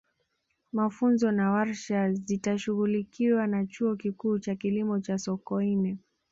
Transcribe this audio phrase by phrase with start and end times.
[0.73, 5.97] mafunzo na warsha zitashughulikiwa na chuo kikuu cha kilimo cha sokoine